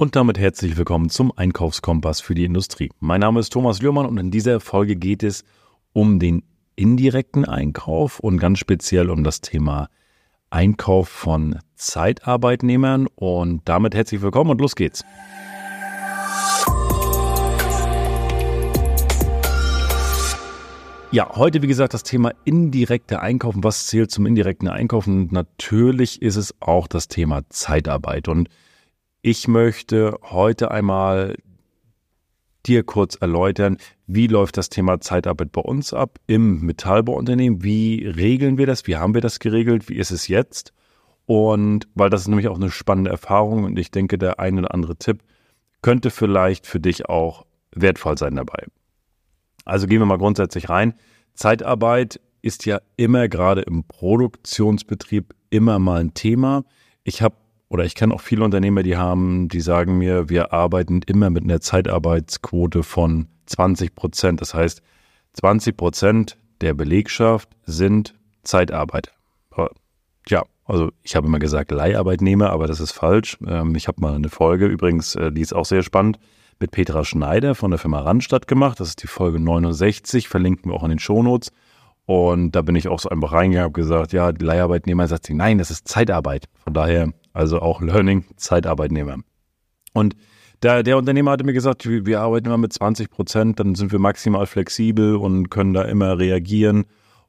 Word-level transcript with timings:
Und 0.00 0.16
damit 0.16 0.38
herzlich 0.38 0.78
willkommen 0.78 1.10
zum 1.10 1.30
Einkaufskompass 1.36 2.22
für 2.22 2.34
die 2.34 2.46
Industrie. 2.46 2.88
Mein 3.00 3.20
Name 3.20 3.38
ist 3.38 3.52
Thomas 3.52 3.82
Lührmann 3.82 4.06
und 4.06 4.16
in 4.16 4.30
dieser 4.30 4.58
Folge 4.58 4.96
geht 4.96 5.22
es 5.22 5.44
um 5.92 6.18
den 6.18 6.42
indirekten 6.74 7.44
Einkauf 7.44 8.18
und 8.18 8.38
ganz 8.38 8.60
speziell 8.60 9.10
um 9.10 9.24
das 9.24 9.42
Thema 9.42 9.90
Einkauf 10.48 11.10
von 11.10 11.58
Zeitarbeitnehmern. 11.74 13.08
Und 13.14 13.60
damit 13.66 13.94
herzlich 13.94 14.22
willkommen 14.22 14.52
und 14.52 14.62
los 14.62 14.74
geht's. 14.74 15.04
Ja, 21.10 21.28
heute 21.36 21.60
wie 21.60 21.66
gesagt 21.66 21.92
das 21.92 22.04
Thema 22.04 22.32
indirekte 22.46 23.20
Einkaufen. 23.20 23.62
Was 23.62 23.86
zählt 23.88 24.10
zum 24.10 24.24
indirekten 24.24 24.68
Einkaufen? 24.68 25.28
Natürlich 25.30 26.22
ist 26.22 26.36
es 26.36 26.54
auch 26.58 26.88
das 26.88 27.08
Thema 27.08 27.42
Zeitarbeit. 27.50 28.28
Und 28.28 28.48
ich 29.22 29.48
möchte 29.48 30.18
heute 30.22 30.70
einmal 30.70 31.36
dir 32.66 32.82
kurz 32.82 33.16
erläutern, 33.16 33.78
wie 34.06 34.26
läuft 34.26 34.56
das 34.56 34.68
Thema 34.68 35.00
Zeitarbeit 35.00 35.52
bei 35.52 35.60
uns 35.60 35.94
ab 35.94 36.18
im 36.26 36.60
Metallbauunternehmen? 36.60 37.62
Wie 37.62 38.06
regeln 38.06 38.58
wir 38.58 38.66
das? 38.66 38.86
Wie 38.86 38.96
haben 38.96 39.14
wir 39.14 39.20
das 39.20 39.38
geregelt? 39.38 39.88
Wie 39.88 39.96
ist 39.96 40.10
es 40.10 40.28
jetzt? 40.28 40.72
Und 41.26 41.88
weil 41.94 42.10
das 42.10 42.22
ist 42.22 42.28
nämlich 42.28 42.48
auch 42.48 42.56
eine 42.56 42.70
spannende 42.70 43.10
Erfahrung 43.10 43.64
und 43.64 43.78
ich 43.78 43.90
denke, 43.90 44.18
der 44.18 44.40
ein 44.40 44.58
oder 44.58 44.74
andere 44.74 44.96
Tipp 44.96 45.22
könnte 45.82 46.10
vielleicht 46.10 46.66
für 46.66 46.80
dich 46.80 47.08
auch 47.08 47.46
wertvoll 47.74 48.18
sein 48.18 48.36
dabei. 48.36 48.66
Also 49.64 49.86
gehen 49.86 50.00
wir 50.00 50.06
mal 50.06 50.18
grundsätzlich 50.18 50.68
rein. 50.68 50.94
Zeitarbeit 51.34 52.20
ist 52.42 52.66
ja 52.66 52.80
immer 52.96 53.28
gerade 53.28 53.62
im 53.62 53.84
Produktionsbetrieb 53.84 55.34
immer 55.50 55.78
mal 55.78 56.00
ein 56.00 56.14
Thema. 56.14 56.64
Ich 57.04 57.22
habe 57.22 57.36
oder 57.70 57.84
ich 57.84 57.94
kenne 57.94 58.12
auch 58.12 58.20
viele 58.20 58.44
Unternehmer, 58.44 58.82
die 58.82 58.96
haben, 58.96 59.48
die 59.48 59.60
sagen 59.60 59.96
mir, 59.96 60.28
wir 60.28 60.52
arbeiten 60.52 61.02
immer 61.06 61.30
mit 61.30 61.44
einer 61.44 61.60
Zeitarbeitsquote 61.60 62.82
von 62.82 63.28
20 63.46 63.94
Prozent. 63.94 64.40
Das 64.40 64.54
heißt, 64.54 64.82
20 65.34 65.76
Prozent 65.76 66.36
der 66.60 66.74
Belegschaft 66.74 67.48
sind 67.64 68.14
Zeitarbeiter. 68.42 69.12
Ja, 70.28 70.44
also 70.64 70.90
ich 71.02 71.14
habe 71.14 71.28
immer 71.28 71.38
gesagt 71.38 71.70
Leiharbeitnehmer, 71.70 72.50
aber 72.50 72.66
das 72.66 72.80
ist 72.80 72.92
falsch. 72.92 73.38
Ähm, 73.46 73.74
ich 73.76 73.86
habe 73.86 74.00
mal 74.00 74.14
eine 74.14 74.28
Folge, 74.28 74.66
übrigens, 74.66 75.14
äh, 75.14 75.30
die 75.30 75.40
ist 75.40 75.54
auch 75.54 75.64
sehr 75.64 75.82
spannend, 75.82 76.18
mit 76.58 76.72
Petra 76.72 77.04
Schneider 77.04 77.54
von 77.54 77.70
der 77.70 77.78
Firma 77.78 78.00
Randstadt 78.00 78.48
gemacht. 78.48 78.80
Das 78.80 78.88
ist 78.88 79.02
die 79.02 79.06
Folge 79.06 79.38
69, 79.38 80.28
verlinken 80.28 80.70
wir 80.70 80.76
auch 80.76 80.82
in 80.82 80.90
den 80.90 80.98
Shownotes. 80.98 81.52
Und 82.06 82.52
da 82.52 82.62
bin 82.62 82.74
ich 82.74 82.88
auch 82.88 82.98
so 82.98 83.08
einfach 83.08 83.32
reingegangen 83.32 83.68
und 83.68 83.74
gesagt, 83.74 84.12
ja, 84.12 84.32
die 84.32 84.44
Leiharbeitnehmer 84.44 85.06
sagt 85.06 85.26
sie, 85.26 85.34
nein, 85.34 85.58
das 85.58 85.70
ist 85.70 85.86
Zeitarbeit. 85.86 86.48
Von 86.64 86.74
daher 86.74 87.12
also 87.32 87.60
auch 87.60 87.80
Learning, 87.80 88.24
Zeitarbeitnehmer. 88.36 89.18
Und 89.92 90.16
der, 90.62 90.82
der 90.82 90.98
Unternehmer 90.98 91.32
hatte 91.32 91.44
mir 91.44 91.52
gesagt, 91.52 91.88
wir, 91.88 92.04
wir 92.06 92.20
arbeiten 92.20 92.46
immer 92.46 92.58
mit 92.58 92.72
20 92.72 93.10
Prozent, 93.10 93.60
dann 93.60 93.74
sind 93.74 93.92
wir 93.92 93.98
maximal 93.98 94.46
flexibel 94.46 95.16
und 95.16 95.50
können 95.50 95.72
da 95.72 95.82
immer 95.82 96.18
reagieren. 96.18 96.84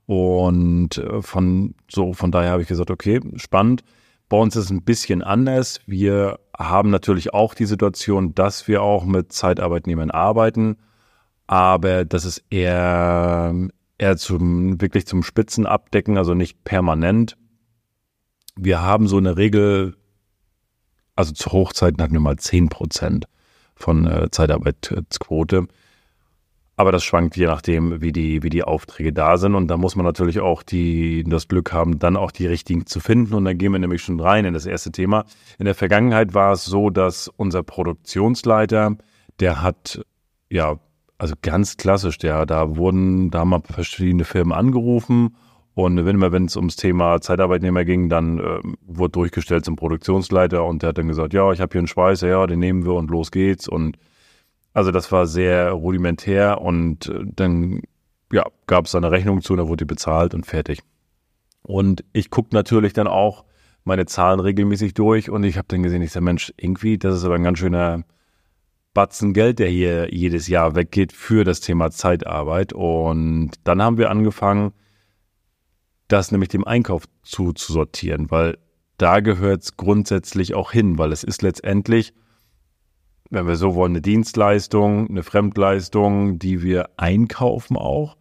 Und 0.05 0.97
äh, 0.97 1.22
von 1.22 1.75
so, 1.89 2.14
von 2.14 2.31
daher 2.31 2.52
habe 2.52 2.61
ich 2.61 2.67
gesagt, 2.67 2.92
okay, 2.92 3.22
spannend. 3.36 3.83
Bei 4.27 4.38
uns 4.38 4.55
ist 4.55 4.66
es 4.66 4.72
ein 4.72 4.83
bisschen 4.83 5.22
anders. 5.22 5.81
Wir 5.86 6.39
haben 6.58 6.89
natürlich 6.89 7.33
auch 7.33 7.53
die 7.53 7.66
Situation, 7.66 8.33
dass 8.33 8.67
wir 8.67 8.81
auch 8.81 9.05
mit 9.05 9.31
Zeitarbeitnehmern 9.31 10.11
arbeiten, 10.11 10.77
aber 11.47 12.05
das 12.05 12.23
ist 12.23 12.44
eher, 12.49 13.53
eher 14.02 14.18
zum, 14.18 14.82
wirklich 14.82 15.06
zum 15.06 15.24
Spitzenabdecken, 15.24 16.18
also 16.18 16.34
nicht 16.34 16.64
permanent 16.64 17.38
wir 18.56 18.82
haben 18.82 19.08
so 19.08 19.18
eine 19.18 19.38
Regel, 19.38 19.96
also 21.16 21.34
zu 21.34 21.52
Hochzeiten 21.52 22.02
hatten 22.02 22.14
wir 22.14 22.20
mal 22.20 22.38
10 22.38 22.70
Prozent 22.70 23.26
von 23.76 24.06
äh, 24.06 24.30
Zeitarbeitsquote. 24.30 25.68
Aber 26.78 26.92
das 26.92 27.04
schwankt 27.04 27.38
je 27.38 27.46
nachdem, 27.46 28.02
wie 28.02 28.12
die, 28.12 28.42
wie 28.44 28.50
die 28.50 28.64
Aufträge 28.64 29.14
da 29.14 29.38
sind. 29.38 29.56
Und 29.56 29.68
da 29.68 29.78
muss 29.78 29.96
man 29.96 30.06
natürlich 30.06 30.40
auch 30.40 30.64
die, 30.64 31.23
das 31.28 31.48
Glück 31.48 31.73
haben, 31.73 32.00
dann 32.00 32.17
auch 32.17 32.32
die 32.32 32.48
richtigen 32.48 32.88
zu 32.88 33.00
finden. 33.00 33.36
Und 33.36 33.45
dann 33.45 33.58
gehen 33.58 33.72
wir 33.72 33.80
nämlich 33.80 34.02
schon 34.02 34.20
rein 34.20 34.45
in 34.45 34.54
das 34.54 34.66
erste 34.66 34.92
Thema. 34.92 35.26
In 35.60 35.66
der 35.66 35.76
Vergangenheit 35.76 36.34
war 36.34 36.54
es 36.54 36.66
so, 36.66 36.90
dass 36.90 37.28
unser 37.28 37.61
Produktionsleiter, 37.61 38.95
der 39.40 39.61
hat, 39.61 40.02
ja, 40.50 40.80
also 41.21 41.36
ganz 41.39 41.77
klassisch, 41.77 42.17
der, 42.17 42.48
da 42.48 42.77
wurden, 42.77 43.30
da 43.30 43.45
wir 43.45 43.61
verschiedene 43.61 44.23
Firmen 44.23 44.54
angerufen 44.54 45.36
und 45.76 46.04
wenn 46.04 46.15
immer, 46.15 46.32
wenn 46.32 46.45
es 46.45 46.55
ums 46.55 46.77
Thema 46.77 47.21
Zeitarbeitnehmer 47.21 47.86
ging, 47.86 48.09
dann 48.09 48.39
äh, 48.39 48.59
wurde 48.87 49.11
durchgestellt 49.11 49.64
zum 49.64 49.76
Produktionsleiter 49.76 50.65
und 50.65 50.81
der 50.81 50.89
hat 50.89 50.98
dann 50.98 51.08
gesagt, 51.08 51.33
ja, 51.33 51.52
ich 51.52 51.61
habe 51.61 51.73
hier 51.73 51.81
einen 51.81 51.87
Schweißer, 51.87 52.27
ja, 52.27 52.48
den 52.48 52.58
nehmen 52.58 52.86
wir 52.86 52.93
und 52.93 53.11
los 53.11 53.30
geht's. 53.30 53.67
Und 53.67 53.99
also 54.73 54.89
das 54.89 55.11
war 55.11 55.27
sehr 55.27 55.73
rudimentär 55.73 56.60
und 56.60 57.10
äh, 57.10 57.20
dann 57.23 57.83
ja, 58.33 58.43
gab 58.65 58.86
es 58.86 58.95
eine 58.95 59.11
Rechnung 59.11 59.43
zu, 59.43 59.55
da 59.55 59.67
wurde 59.67 59.86
die 59.86 59.93
bezahlt 59.93 60.33
und 60.33 60.48
fertig. 60.48 60.80
Und 61.61 62.04
ich 62.14 62.31
gucke 62.31 62.49
natürlich 62.55 62.93
dann 62.93 63.05
auch 63.05 63.45
meine 63.83 64.08
Zahlen 64.08 64.39
regelmäßig 64.39 64.95
durch 64.95 65.30
und 65.30 65.43
ich 65.43 65.60
habe 65.60 65.67
dann 65.67 65.83
gesehen, 65.83 66.02
ich 66.02 66.14
sage, 66.14 66.23
Mensch, 66.23 66.52
irgendwie, 66.58 66.98
das 66.98 67.14
ist 67.14 67.26
aber 67.26 67.36
ein 67.36 67.43
ganz 67.43 67.60
schöner 67.60 68.05
Batzen 68.94 69.34
Geld, 69.34 69.60
der 69.60 69.70
hier 69.70 70.14
jedes 70.14 70.48
Jahr 70.48 70.76
weggeht 70.76 71.14
für 71.14 71.44
das 71.44 71.62
Thema 71.62 71.92
Zeitarbeit. 71.92 72.74
Und 72.74 73.52
dann 73.64 73.82
haben 73.82 73.98
wir 73.98 74.10
angefangen, 74.10 74.74
das 76.08 76.32
nämlich 76.32 76.50
dem 76.50 76.66
Einkauf 76.66 77.06
zuzusortieren, 77.24 78.32
weil 78.32 78.58
da 78.98 79.22
gehört 79.22 79.64
es 79.64 79.78
grundsätzlich 79.78 80.54
auch 80.54 80.72
hin, 80.72 80.98
weil 80.98 81.12
es 81.12 81.24
ist 81.24 81.42
letztendlich, 81.42 82.14
wenn 83.30 83.48
wir 83.48 83.56
so 83.56 83.76
wollen, 83.76 83.94
eine 83.94 84.02
Dienstleistung, 84.02 85.10
eine 85.10 85.23
Fremdleistung, 85.23 86.38
die 86.38 86.62
wir 86.62 86.90
einkaufen 86.98 87.78
auch. 87.78 88.18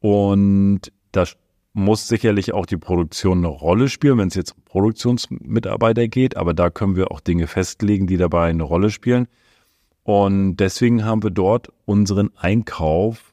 Und 0.00 0.92
da 1.12 1.24
muss 1.72 2.08
sicherlich 2.08 2.52
auch 2.52 2.66
die 2.66 2.76
Produktion 2.76 3.38
eine 3.38 3.48
Rolle 3.48 3.88
spielen, 3.88 4.18
wenn 4.18 4.28
es 4.28 4.34
jetzt 4.34 4.52
um 4.52 4.62
Produktionsmitarbeiter 4.64 6.08
geht, 6.08 6.36
aber 6.36 6.52
da 6.52 6.68
können 6.68 6.96
wir 6.96 7.10
auch 7.10 7.20
Dinge 7.20 7.46
festlegen, 7.46 8.06
die 8.06 8.16
dabei 8.16 8.50
eine 8.50 8.64
Rolle 8.64 8.90
spielen. 8.90 9.28
Und 10.10 10.56
deswegen 10.56 11.04
haben 11.04 11.22
wir 11.22 11.30
dort 11.30 11.68
unseren 11.84 12.36
Einkauf 12.36 13.32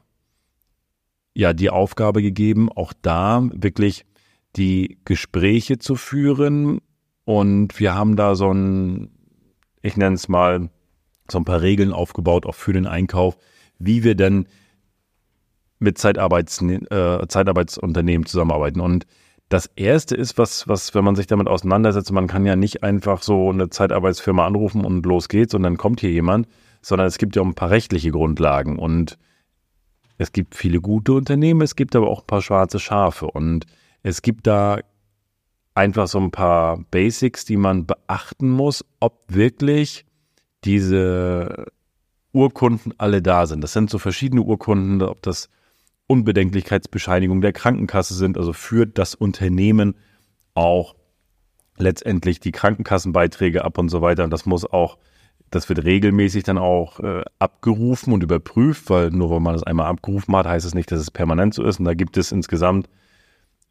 ja 1.33 1.53
die 1.53 1.71
Aufgabe 1.71 2.21
gegeben, 2.21 2.69
auch 2.71 2.93
da 3.01 3.49
wirklich 3.51 4.05
die 4.55 4.99
Gespräche 5.03 5.79
zu 5.79 5.95
führen. 5.95 6.77
Und 7.25 7.79
wir 7.79 7.95
haben 7.95 8.15
da 8.15 8.35
so 8.35 8.51
ein, 8.51 9.09
ich 9.81 9.97
nenne 9.97 10.13
es 10.13 10.27
mal, 10.27 10.69
so 11.31 11.39
ein 11.39 11.45
paar 11.45 11.63
Regeln 11.63 11.93
aufgebaut, 11.93 12.45
auch 12.45 12.53
für 12.53 12.73
den 12.73 12.85
Einkauf, 12.85 13.39
wie 13.79 14.03
wir 14.03 14.13
denn 14.13 14.45
mit 15.79 15.97
Zeitarbeits, 15.97 16.61
äh, 16.61 17.27
Zeitarbeitsunternehmen 17.27 18.27
zusammenarbeiten. 18.27 18.81
Und 18.81 19.07
das 19.49 19.65
erste 19.75 20.15
ist, 20.15 20.37
was, 20.37 20.67
was, 20.67 20.93
wenn 20.93 21.03
man 21.03 21.15
sich 21.15 21.25
damit 21.25 21.47
auseinandersetzt, 21.47 22.11
man 22.11 22.27
kann 22.27 22.45
ja 22.45 22.55
nicht 22.55 22.83
einfach 22.83 23.23
so 23.23 23.49
eine 23.49 23.71
Zeitarbeitsfirma 23.71 24.45
anrufen 24.45 24.85
und 24.85 25.07
los 25.07 25.27
geht's 25.27 25.55
und 25.55 25.63
dann 25.63 25.77
kommt 25.77 26.01
hier 26.01 26.11
jemand, 26.11 26.47
sondern 26.81 27.07
es 27.07 27.17
gibt 27.17 27.35
ja 27.35 27.41
auch 27.41 27.45
ein 27.45 27.55
paar 27.55 27.69
rechtliche 27.69 28.11
Grundlagen. 28.11 28.77
Und 28.77 29.17
es 30.17 30.31
gibt 30.31 30.55
viele 30.55 30.81
gute 30.81 31.13
Unternehmen, 31.13 31.61
es 31.61 31.75
gibt 31.75 31.95
aber 31.95 32.09
auch 32.09 32.21
ein 32.21 32.27
paar 32.27 32.41
schwarze 32.41 32.79
Schafe 32.79 33.27
und 33.27 33.65
es 34.03 34.21
gibt 34.21 34.47
da 34.47 34.79
einfach 35.75 36.07
so 36.07 36.19
ein 36.19 36.31
paar 36.31 36.79
Basics, 36.89 37.45
die 37.45 37.57
man 37.57 37.85
beachten 37.85 38.49
muss, 38.49 38.83
ob 38.99 39.23
wirklich 39.27 40.05
diese 40.63 41.67
Urkunden 42.31 42.93
alle 42.97 43.21
da 43.21 43.45
sind. 43.45 43.63
Das 43.63 43.73
sind 43.73 43.89
so 43.89 43.99
verschiedene 43.99 44.41
Urkunden, 44.41 45.01
ob 45.03 45.21
das 45.21 45.49
Unbedenklichkeitsbescheinigung 46.07 47.41
der 47.41 47.53
Krankenkasse 47.53 48.15
sind, 48.15 48.37
also 48.37 48.53
führt 48.53 48.97
das 48.97 49.13
Unternehmen 49.13 49.95
auch 50.53 50.95
letztendlich 51.77 52.39
die 52.39 52.51
Krankenkassenbeiträge 52.51 53.63
ab 53.63 53.77
und 53.77 53.89
so 53.89 54.01
weiter. 54.01 54.23
Und 54.23 54.31
das 54.31 54.45
muss 54.45 54.65
auch 54.65 54.97
das 55.49 55.69
wird 55.69 55.83
regelmäßig 55.83 56.43
dann 56.43 56.57
auch 56.57 56.99
äh, 56.99 57.23
abgerufen 57.39 58.13
und 58.13 58.23
überprüft, 58.23 58.89
weil 58.89 59.11
nur 59.11 59.31
weil 59.31 59.39
man 59.39 59.55
es 59.55 59.63
einmal 59.63 59.87
abgerufen 59.87 60.35
hat, 60.35 60.45
heißt 60.45 60.65
es 60.65 60.75
nicht, 60.75 60.91
dass 60.91 60.99
es 60.99 61.11
permanent 61.11 61.53
so 61.53 61.63
ist. 61.63 61.79
Und 61.79 61.85
da 61.85 61.93
gibt 61.93 62.17
es 62.17 62.31
insgesamt 62.31 62.89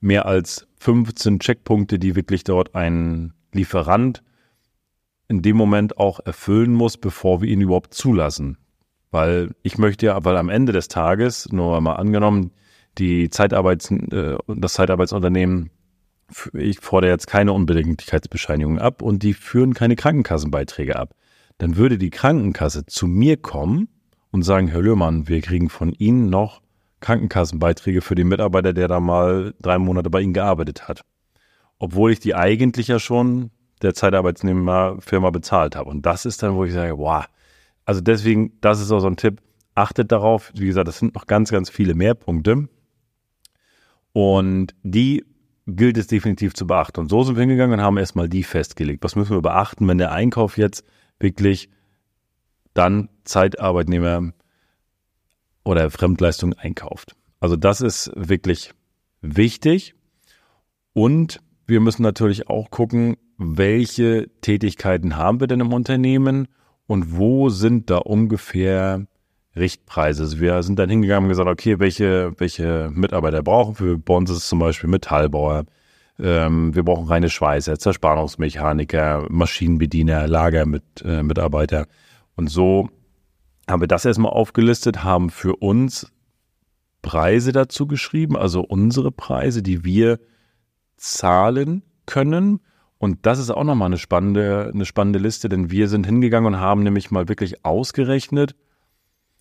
mehr 0.00 0.26
als 0.26 0.66
15 0.80 1.38
Checkpunkte, 1.38 1.98
die 1.98 2.16
wirklich 2.16 2.44
dort 2.44 2.74
ein 2.74 3.34
Lieferant 3.52 4.22
in 5.28 5.42
dem 5.42 5.56
Moment 5.56 5.98
auch 5.98 6.20
erfüllen 6.24 6.72
muss, 6.72 6.96
bevor 6.96 7.42
wir 7.42 7.48
ihn 7.48 7.60
überhaupt 7.60 7.92
zulassen. 7.92 8.58
Weil 9.10 9.50
ich 9.62 9.76
möchte 9.76 10.06
ja, 10.06 10.24
weil 10.24 10.36
am 10.36 10.48
Ende 10.48 10.72
des 10.72 10.88
Tages, 10.88 11.50
nur 11.50 11.80
mal 11.80 11.94
angenommen, 11.94 12.52
die 12.98 13.28
Zeitarbeits, 13.28 13.90
äh, 13.90 14.36
das 14.46 14.74
Zeitarbeitsunternehmen, 14.74 15.70
ich 16.54 16.80
fordere 16.80 17.10
jetzt 17.10 17.26
keine 17.26 17.52
Unbedenklichkeitsbescheinigung 17.52 18.78
ab 18.78 19.02
und 19.02 19.22
die 19.22 19.34
führen 19.34 19.74
keine 19.74 19.94
Krankenkassenbeiträge 19.94 20.96
ab 20.96 21.14
dann 21.58 21.76
würde 21.76 21.98
die 21.98 22.10
Krankenkasse 22.10 22.86
zu 22.86 23.06
mir 23.06 23.36
kommen 23.36 23.88
und 24.30 24.42
sagen, 24.42 24.68
Herr 24.68 24.82
Löhmann, 24.82 25.28
wir 25.28 25.40
kriegen 25.40 25.70
von 25.70 25.92
Ihnen 25.92 26.28
noch 26.28 26.60
Krankenkassenbeiträge 27.00 28.00
für 28.00 28.14
den 28.14 28.28
Mitarbeiter, 28.28 28.72
der 28.72 28.88
da 28.88 29.00
mal 29.00 29.54
drei 29.60 29.78
Monate 29.78 30.10
bei 30.10 30.20
Ihnen 30.20 30.32
gearbeitet 30.32 30.88
hat. 30.88 31.02
Obwohl 31.78 32.12
ich 32.12 32.20
die 32.20 32.34
eigentlich 32.34 32.88
ja 32.88 32.98
schon 32.98 33.50
der 33.82 33.94
Zeitarbeitsnehmerfirma 33.94 35.30
bezahlt 35.30 35.76
habe. 35.76 35.90
Und 35.90 36.06
das 36.06 36.24
ist 36.24 36.42
dann, 36.42 36.54
wo 36.54 36.64
ich 36.64 36.72
sage, 36.72 36.96
wow. 36.98 37.26
Also 37.84 38.00
deswegen, 38.00 38.52
das 38.60 38.80
ist 38.80 38.90
auch 38.90 39.00
so 39.00 39.06
ein 39.06 39.16
Tipp. 39.16 39.40
Achtet 39.74 40.10
darauf, 40.10 40.50
wie 40.54 40.66
gesagt, 40.66 40.88
das 40.88 40.98
sind 40.98 41.14
noch 41.14 41.26
ganz, 41.26 41.50
ganz 41.50 41.68
viele 41.68 41.94
mehr 41.94 42.14
Punkte. 42.14 42.68
Und 44.12 44.74
die 44.82 45.24
gilt 45.66 45.98
es 45.98 46.06
definitiv 46.06 46.54
zu 46.54 46.66
beachten. 46.66 47.00
Und 47.00 47.10
so 47.10 47.22
sind 47.22 47.36
wir 47.36 47.42
hingegangen 47.42 47.78
und 47.78 47.84
haben 47.84 47.98
erstmal 47.98 48.28
die 48.28 48.42
festgelegt. 48.42 49.04
Was 49.04 49.16
müssen 49.16 49.36
wir 49.36 49.42
beachten, 49.42 49.86
wenn 49.86 49.98
der 49.98 50.12
Einkauf 50.12 50.56
jetzt 50.56 50.84
wirklich 51.18 51.68
dann 52.74 53.08
Zeitarbeitnehmer 53.24 54.32
oder 55.64 55.90
Fremdleistung 55.90 56.52
einkauft? 56.54 57.16
Also 57.40 57.56
das 57.56 57.80
ist 57.80 58.10
wirklich 58.14 58.72
wichtig. 59.20 59.94
Und 60.92 61.42
wir 61.66 61.80
müssen 61.80 62.02
natürlich 62.02 62.48
auch 62.48 62.70
gucken, 62.70 63.16
welche 63.38 64.30
Tätigkeiten 64.40 65.16
haben 65.16 65.40
wir 65.40 65.46
denn 65.46 65.60
im 65.60 65.72
Unternehmen 65.72 66.48
und 66.86 67.16
wo 67.16 67.48
sind 67.50 67.90
da 67.90 67.98
ungefähr 67.98 69.06
Richtpreise. 69.56 70.22
Also 70.22 70.40
wir 70.40 70.62
sind 70.62 70.78
dann 70.78 70.88
hingegangen 70.88 71.24
und 71.24 71.30
gesagt, 71.30 71.48
okay, 71.48 71.78
welche, 71.78 72.32
welche 72.38 72.90
Mitarbeiter 72.92 73.42
brauchen 73.42 73.78
wir? 73.80 73.98
Bei 73.98 74.14
uns 74.14 74.30
ist 74.30 74.38
es 74.38 74.48
zum 74.48 74.58
Beispiel 74.58 74.88
Metallbauer. 74.88 75.64
Ähm, 76.18 76.74
wir 76.74 76.82
brauchen 76.82 77.06
reine 77.06 77.28
Schweißer, 77.28 77.78
Zerspannungsmechaniker, 77.78 79.26
Maschinenbediener, 79.28 80.26
Lagermitarbeiter. 80.26 81.82
Äh, 81.82 81.86
und 82.36 82.48
so 82.48 82.88
haben 83.68 83.80
wir 83.80 83.88
das 83.88 84.04
erstmal 84.04 84.32
aufgelistet, 84.32 85.04
haben 85.04 85.30
für 85.30 85.56
uns 85.56 86.12
Preise 87.02 87.52
dazu 87.52 87.86
geschrieben, 87.86 88.36
also 88.36 88.62
unsere 88.62 89.12
Preise, 89.12 89.62
die 89.62 89.84
wir 89.84 90.18
zahlen 90.96 91.82
können. 92.06 92.60
Und 92.98 93.26
das 93.26 93.38
ist 93.38 93.50
auch 93.50 93.64
nochmal 93.64 93.86
eine 93.86 93.98
spannende, 93.98 94.70
eine 94.72 94.86
spannende 94.86 95.18
Liste, 95.18 95.48
denn 95.48 95.70
wir 95.70 95.88
sind 95.88 96.06
hingegangen 96.06 96.54
und 96.54 96.60
haben 96.60 96.82
nämlich 96.82 97.10
mal 97.10 97.28
wirklich 97.28 97.64
ausgerechnet, 97.64 98.56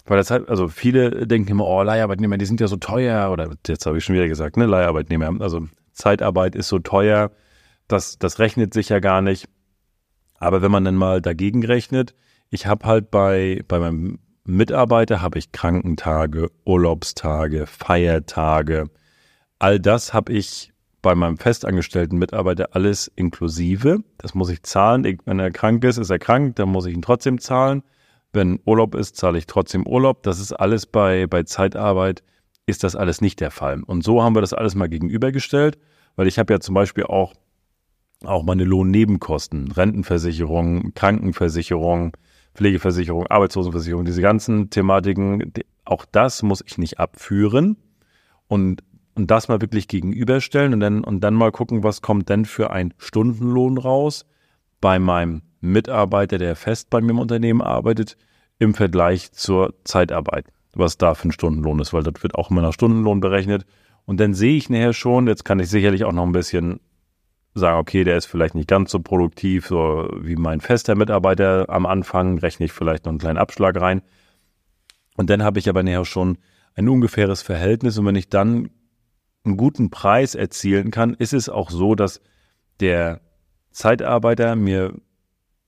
weil 0.05 0.17
das 0.17 0.29
halt, 0.29 0.49
also 0.49 0.67
viele 0.67 1.25
denken 1.25 1.51
immer, 1.51 1.65
oh, 1.65 1.81
Leiharbeitnehmer, 1.81 2.37
die 2.37 2.45
sind 2.45 2.59
ja 2.59 2.67
so 2.67 2.75
teuer, 2.75 3.31
oder 3.31 3.49
jetzt 3.65 3.85
habe 3.85 3.97
ich 3.97 4.03
schon 4.03 4.15
wieder 4.15 4.27
gesagt, 4.27 4.57
ne, 4.57 4.65
Leiharbeitnehmer, 4.65 5.41
also 5.41 5.67
Zeitarbeit 5.95 6.55
ist 6.55 6.67
so 6.67 6.79
teuer, 6.79 7.31
das, 7.87 8.19
das 8.19 8.39
rechnet 8.39 8.73
sich 8.73 8.89
ja 8.89 8.99
gar 8.99 9.21
nicht. 9.21 9.47
Aber 10.37 10.61
wenn 10.61 10.71
man 10.71 10.85
dann 10.85 10.95
mal 10.95 11.21
dagegen 11.21 11.65
rechnet, 11.65 12.13
ich 12.49 12.67
habe 12.67 12.85
halt 12.85 13.09
bei, 13.09 13.63
bei 13.67 13.79
meinem 13.79 14.19
Mitarbeiter 14.43 15.21
habe 15.21 15.39
ich 15.39 15.51
Krankentage, 15.51 16.51
Urlaubstage, 16.65 17.65
Feiertage. 17.65 18.89
All 19.57 19.79
das 19.79 20.13
habe 20.13 20.33
ich 20.33 20.71
bei 21.01 21.15
meinem 21.15 21.37
festangestellten 21.37 22.17
Mitarbeiter 22.17 22.69
alles 22.71 23.11
inklusive. 23.15 24.03
Das 24.17 24.35
muss 24.35 24.49
ich 24.49 24.63
zahlen. 24.63 25.19
Wenn 25.25 25.39
er 25.39 25.51
krank 25.51 25.83
ist, 25.83 25.97
ist 25.97 26.09
er 26.09 26.19
krank, 26.19 26.55
dann 26.57 26.69
muss 26.69 26.85
ich 26.85 26.93
ihn 26.93 27.01
trotzdem 27.01 27.39
zahlen. 27.39 27.83
Wenn 28.33 28.59
Urlaub 28.65 28.95
ist, 28.95 29.15
zahle 29.15 29.37
ich 29.37 29.47
trotzdem 29.47 29.87
Urlaub. 29.87 30.23
Das 30.23 30.39
ist 30.39 30.51
alles 30.51 30.85
bei, 30.85 31.25
bei 31.27 31.43
Zeitarbeit, 31.43 32.23
ist 32.65 32.83
das 32.83 32.95
alles 32.95 33.21
nicht 33.21 33.39
der 33.39 33.51
Fall. 33.51 33.83
Und 33.83 34.03
so 34.03 34.23
haben 34.23 34.35
wir 34.35 34.41
das 34.41 34.53
alles 34.53 34.75
mal 34.75 34.89
gegenübergestellt, 34.89 35.77
weil 36.15 36.27
ich 36.27 36.39
habe 36.39 36.53
ja 36.53 36.59
zum 36.59 36.75
Beispiel 36.75 37.03
auch, 37.03 37.33
auch 38.23 38.43
meine 38.43 38.63
Lohnnebenkosten, 38.63 39.71
Rentenversicherung, 39.71 40.93
Krankenversicherung, 40.93 42.15
Pflegeversicherung, 42.55 43.27
Arbeitslosenversicherung, 43.27 44.05
diese 44.05 44.21
ganzen 44.21 44.69
Thematiken, 44.69 45.51
auch 45.83 46.05
das 46.11 46.41
muss 46.41 46.63
ich 46.65 46.77
nicht 46.77 46.99
abführen 46.99 47.77
und, 48.47 48.81
und 49.13 49.29
das 49.29 49.47
mal 49.47 49.61
wirklich 49.61 49.87
gegenüberstellen 49.87 50.73
und 50.73 50.79
dann, 50.79 51.03
und 51.03 51.19
dann 51.21 51.33
mal 51.33 51.51
gucken, 51.51 51.83
was 51.83 52.01
kommt 52.01 52.29
denn 52.29 52.45
für 52.45 52.71
ein 52.71 52.93
Stundenlohn 52.97 53.77
raus 53.77 54.25
bei 54.81 54.99
meinem 54.99 55.41
Mitarbeiter, 55.59 56.37
der 56.37 56.55
fest 56.55 56.89
bei 56.89 57.01
mir 57.01 57.11
im 57.11 57.19
Unternehmen 57.19 57.61
arbeitet, 57.61 58.17
im 58.57 58.73
Vergleich 58.73 59.31
zur 59.33 59.73
Zeitarbeit, 59.83 60.45
was 60.75 60.97
da 60.97 61.13
für 61.13 61.29
ein 61.29 61.31
Stundenlohn 61.31 61.79
ist, 61.79 61.93
weil 61.93 62.03
das 62.03 62.21
wird 62.21 62.35
auch 62.35 62.51
immer 62.51 62.61
nach 62.61 62.73
Stundenlohn 62.73 63.19
berechnet. 63.19 63.65
Und 64.05 64.19
dann 64.19 64.33
sehe 64.33 64.57
ich 64.57 64.69
nachher 64.69 64.93
schon, 64.93 65.27
jetzt 65.27 65.45
kann 65.45 65.59
ich 65.59 65.69
sicherlich 65.69 66.03
auch 66.03 66.11
noch 66.11 66.23
ein 66.23 66.31
bisschen 66.31 66.79
sagen, 67.55 67.79
okay, 67.79 68.03
der 68.03 68.17
ist 68.17 68.25
vielleicht 68.25 68.53
nicht 68.53 68.67
ganz 68.67 68.91
so 68.91 68.99
produktiv, 68.99 69.67
so 69.67 70.09
wie 70.19 70.35
mein 70.35 70.61
fester 70.61 70.95
Mitarbeiter 70.95 71.69
am 71.69 71.85
Anfang, 71.85 72.37
rechne 72.37 72.65
ich 72.65 72.73
vielleicht 72.73 73.05
noch 73.05 73.11
einen 73.11 73.19
kleinen 73.19 73.37
Abschlag 73.37 73.79
rein. 73.79 74.01
Und 75.17 75.29
dann 75.29 75.43
habe 75.43 75.59
ich 75.59 75.69
aber 75.69 75.81
nachher 75.81 76.05
schon 76.05 76.37
ein 76.75 76.89
ungefähres 76.89 77.41
Verhältnis. 77.41 77.97
Und 77.97 78.05
wenn 78.05 78.15
ich 78.15 78.29
dann 78.29 78.69
einen 79.45 79.57
guten 79.57 79.89
Preis 79.89 80.35
erzielen 80.35 80.91
kann, 80.91 81.13
ist 81.13 81.33
es 81.33 81.49
auch 81.49 81.71
so, 81.71 81.95
dass 81.95 82.21
der 82.81 83.21
Zeitarbeiter 83.71 84.55
mir 84.55 84.93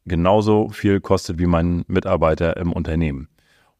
genauso 0.05 0.69
viel 0.69 0.99
kostet 0.99 1.39
wie 1.39 1.45
mein 1.45 1.83
Mitarbeiter 1.87 2.57
im 2.57 2.73
Unternehmen. 2.73 3.29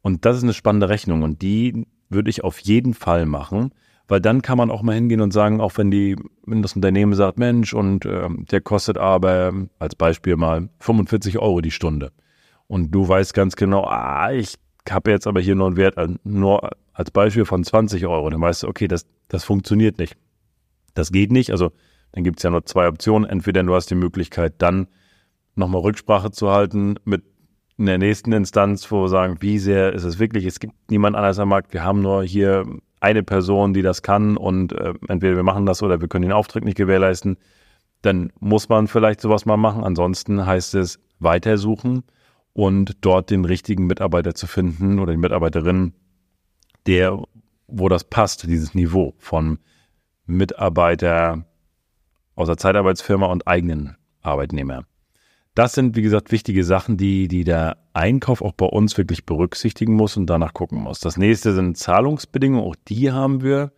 Und 0.07 0.23
das 0.23 0.37
ist 0.37 0.43
eine 0.43 0.53
spannende 0.53 0.87
Rechnung 0.87 1.21
und 1.21 1.41
die 1.41 1.85
würde 2.07 2.29
ich 2.29 2.41
auf 2.41 2.59
jeden 2.59 2.93
Fall 2.93 3.25
machen, 3.25 3.73
weil 4.07 4.21
dann 4.21 4.41
kann 4.41 4.57
man 4.57 4.71
auch 4.71 4.81
mal 4.81 4.95
hingehen 4.95 5.19
und 5.19 5.33
sagen, 5.33 5.59
auch 5.59 5.73
wenn 5.75 5.91
die, 5.91 6.15
wenn 6.45 6.61
das 6.61 6.77
Unternehmen 6.77 7.13
sagt, 7.13 7.37
Mensch, 7.37 7.73
und 7.73 8.05
äh, 8.05 8.29
der 8.49 8.61
kostet 8.61 8.97
aber 8.97 9.51
als 9.79 9.95
Beispiel 9.95 10.37
mal 10.37 10.69
45 10.79 11.39
Euro 11.39 11.59
die 11.59 11.71
Stunde. 11.71 12.13
Und 12.67 12.91
du 12.91 13.05
weißt 13.05 13.33
ganz 13.33 13.57
genau, 13.57 13.83
ah, 13.83 14.31
ich 14.31 14.55
habe 14.89 15.11
jetzt 15.11 15.27
aber 15.27 15.41
hier 15.41 15.55
nur 15.55 15.67
einen 15.67 15.75
Wert 15.75 15.97
nur 16.23 16.69
als 16.93 17.11
Beispiel 17.11 17.43
von 17.43 17.65
20 17.65 18.07
Euro. 18.07 18.29
Dann 18.29 18.39
weißt 18.39 18.63
du, 18.63 18.69
okay, 18.69 18.87
das, 18.87 19.05
das 19.27 19.43
funktioniert 19.43 19.97
nicht. 19.97 20.15
Das 20.93 21.11
geht 21.11 21.33
nicht. 21.33 21.51
Also 21.51 21.73
dann 22.13 22.23
gibt 22.23 22.39
es 22.39 22.43
ja 22.43 22.49
nur 22.49 22.65
zwei 22.65 22.87
Optionen. 22.87 23.29
Entweder 23.29 23.61
du 23.61 23.75
hast 23.75 23.89
die 23.89 23.95
Möglichkeit, 23.95 24.53
dann 24.59 24.87
nochmal 25.55 25.81
Rücksprache 25.81 26.31
zu 26.31 26.49
halten 26.49 26.95
mit 27.03 27.23
in 27.77 27.85
der 27.85 27.97
nächsten 27.97 28.31
Instanz, 28.31 28.91
wo 28.91 29.03
wir 29.03 29.09
sagen, 29.09 29.37
wie 29.39 29.59
sehr 29.59 29.93
ist 29.93 30.03
es 30.03 30.19
wirklich, 30.19 30.45
es 30.45 30.59
gibt 30.59 30.73
niemand 30.89 31.15
anders 31.15 31.39
am 31.39 31.49
Markt, 31.49 31.73
wir 31.73 31.83
haben 31.83 32.01
nur 32.01 32.23
hier 32.23 32.65
eine 32.99 33.23
Person, 33.23 33.73
die 33.73 33.83
das 33.83 34.01
kann 34.01 34.37
und 34.37 34.73
äh, 34.73 34.93
entweder 35.07 35.35
wir 35.35 35.43
machen 35.43 35.65
das 35.65 35.83
oder 35.83 36.01
wir 36.01 36.07
können 36.07 36.23
den 36.23 36.31
Auftritt 36.31 36.65
nicht 36.65 36.77
gewährleisten, 36.77 37.37
dann 38.01 38.31
muss 38.39 38.69
man 38.69 38.87
vielleicht 38.87 39.21
sowas 39.21 39.45
mal 39.45 39.57
machen. 39.57 39.83
Ansonsten 39.83 40.45
heißt 40.45 40.75
es 40.75 40.99
weitersuchen 41.19 42.03
und 42.53 42.97
dort 43.01 43.29
den 43.29 43.45
richtigen 43.45 43.85
Mitarbeiter 43.85 44.33
zu 44.33 44.47
finden 44.47 44.99
oder 44.99 45.11
die 45.11 45.19
Mitarbeiterin, 45.19 45.93
der, 46.87 47.21
wo 47.67 47.89
das 47.89 48.03
passt, 48.03 48.43
dieses 48.43 48.73
Niveau 48.73 49.13
von 49.19 49.59
Mitarbeiter 50.25 51.45
aus 52.35 52.47
der 52.47 52.57
Zeitarbeitsfirma 52.57 53.27
und 53.27 53.47
eigenen 53.47 53.97
Arbeitnehmer. 54.21 54.85
Das 55.57 55.73
sind, 55.73 55.95
wie 55.95 56.03
gesagt, 56.03 56.31
wichtige 56.31 56.63
Sachen, 56.63 56.97
die, 56.97 57.27
die 57.27 57.43
der 57.43 57.77
Einkauf 57.93 58.43
auch 58.43 58.51
bei 58.51 58.67
uns 58.67 58.95
wirklich 58.95 59.25
berücksichtigen 59.25 59.95
muss 59.95 60.15
und 60.15 60.27
danach 60.27 60.53
gucken 60.53 60.79
muss. 60.79 60.99
Das 60.99 61.17
nächste 61.17 61.55
sind 61.55 61.75
Zahlungsbedingungen. 61.75 62.63
Auch 62.63 62.75
die 62.87 63.11
haben 63.11 63.41
wir 63.41 63.71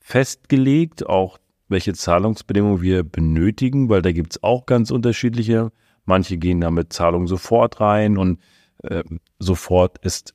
festgelegt, 0.00 1.06
auch 1.06 1.38
welche 1.68 1.94
Zahlungsbedingungen 1.94 2.82
wir 2.82 3.04
benötigen, 3.04 3.88
weil 3.88 4.02
da 4.02 4.10
gibt 4.10 4.32
es 4.32 4.42
auch 4.42 4.66
ganz 4.66 4.90
unterschiedliche. 4.90 5.70
Manche 6.06 6.38
gehen 6.38 6.60
da 6.60 6.72
mit 6.72 6.92
Zahlung 6.92 7.28
sofort 7.28 7.80
rein 7.80 8.18
und 8.18 8.40
äh, 8.82 9.04
sofort 9.38 9.98
ist, 9.98 10.34